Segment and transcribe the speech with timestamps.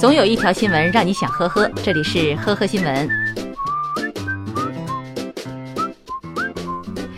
[0.00, 3.10] 总有一条新闻让你想呵呵，这里是呵呵新闻。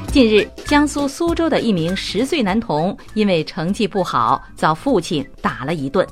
[0.08, 6.04] 近日，江苏苏州的一名十岁男童因为成绩不好，遭父亲打了一顿，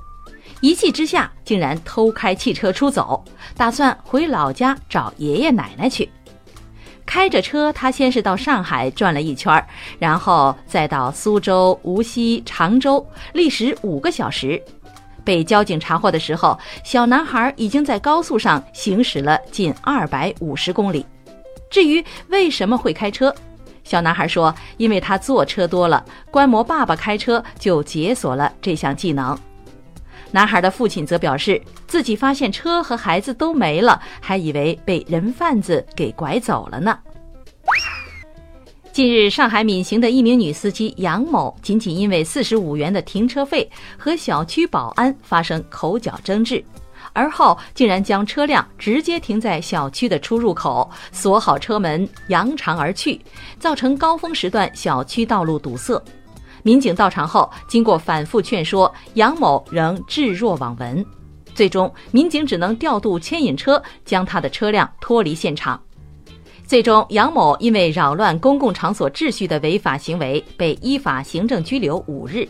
[0.61, 3.21] 一气之下竟然偷开汽车出走，
[3.57, 6.09] 打算回老家找爷爷奶奶去。
[7.05, 9.53] 开着车，他先是到上海转了一圈，
[9.99, 14.63] 然后再到苏州、无锡、常州，历时五个小时。
[15.31, 21.07] 被交警查获的时候，小男孩已经在高速上行驶了近二百五十公里。
[21.71, 23.33] 至于为什么会开车，
[23.85, 29.39] 小男孩说：“因为他坐车多了，观摩爸爸开车就解锁了这项技能。”
[30.33, 36.99] 男孩的父亲则表示，自己发现车和孩子都没了，还以为被人贩子给拐走了呢。
[38.93, 46.63] 近日，上海闵行的一名女司机杨某，仅仅因为四十五元的停车费和小区保安发生口角争执，
[47.13, 53.21] 而后竟然将车辆直接停在小区的出入口，锁好车门，扬长而去，
[53.61, 56.03] 造成高峰时段小区道路堵塞。
[56.65, 61.03] 民警到场后，经过反复劝说，杨某仍置若罔闻。
[61.55, 65.81] 最终，民警只能调度牵引车，将他的车辆脱离现场。
[66.71, 72.49] 最终，杨某因为扰乱公共场所秩序的违法行为，被依法行政拘留五日。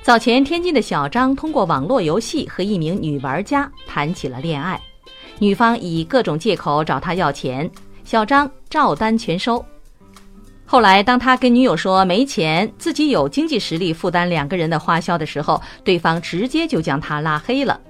[0.00, 4.80] 早前，天津的小张通过网络游戏和一名女玩家谈起了恋爱，
[5.40, 7.68] 女方以各种借口找他要钱，
[8.04, 9.64] 小张照单全收。
[10.64, 17.80] 后来，当他跟女友说没钱，自己有经济实力负担两个人的花销的时候，对方直接就将他拉黑了。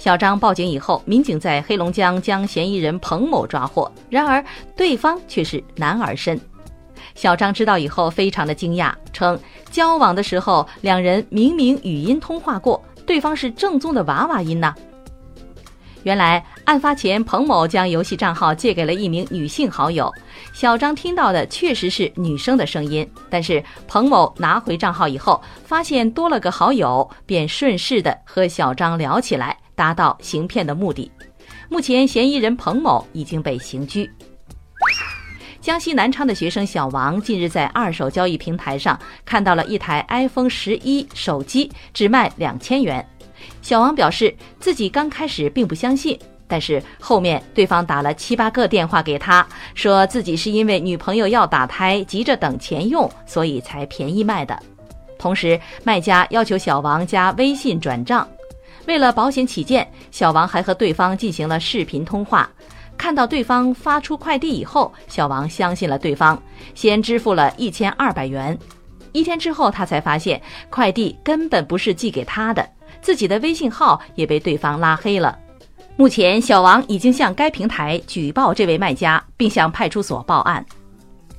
[0.00, 4.42] 小张报警以后，民警在黑龙江将嫌疑人彭某抓获，然而
[4.74, 6.40] 对方却是男儿身。
[7.14, 9.38] 小张知道以后非常的惊讶，称
[9.70, 14.74] 交往的时候两人明明语音通话过，对方是正宗的娃娃音呢。
[16.04, 20.10] 原来，案发前，彭某将游戏账号借给了一名女性好友，
[20.54, 23.06] 小张听到的确实是女生的声音。
[23.28, 31.10] 但是，彭某拿回账号以后，发现多了个好友，便顺势的和小张聊起来，达到行骗的目的。
[31.70, 34.10] 目前，嫌疑人彭某已经被刑拘。
[35.58, 43.02] 江西南昌的学生小王近日在二手交易平台上看到了一台 iPhone 十一手机，只卖两千元。
[43.62, 54.58] 小王表示，自己刚开始并不相信，但是后面对方打了七八个电话给他，说自己是因为女朋友要打胎，急着等钱用，所以才便宜卖的。
[55.18, 58.28] 同时，卖家要求小王加微信转账。
[58.86, 62.50] 为了保险起见，小王还和对方进行了视频通话。
[62.96, 66.40] 看到对方发出快递以后，小王相信了对方，
[66.74, 68.58] 先支付了一千二百元。
[69.12, 72.68] 一天之后，他才发现快递根本不是寄给他的。
[73.00, 75.38] 自己的微信号也被对方拉黑了。
[75.96, 80.64] 目前，小王已经向该平台举报这位卖家，并向派出所报案。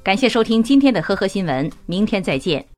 [0.04, 2.71] 感谢收听今天的呵呵新闻，明天再见。